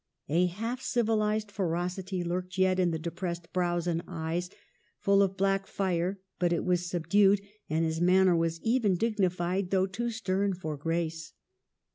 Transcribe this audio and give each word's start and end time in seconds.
"A 0.29 0.47
half 0.47 0.81
civilized 0.81 1.51
ferocity 1.51 2.23
lurked 2.23 2.57
yet 2.57 2.79
in 2.79 2.89
the 2.89 2.97
depressed 2.97 3.53
brows 3.53 3.85
and 3.85 4.01
eyes, 4.07 4.49
full 4.97 5.21
of 5.21 5.37
black 5.37 5.67
fire, 5.67 6.19
but 6.39 6.51
it 6.51 6.65
was 6.65 6.89
subdued; 6.89 7.39
and 7.69 7.85
his 7.85 8.01
manner 8.01 8.35
was 8.35 8.59
even 8.63 8.95
dignified, 8.95 9.69
though 9.69 9.85
too 9.85 10.09
stern 10.09 10.55
for 10.55 10.75
grace." 10.75 11.33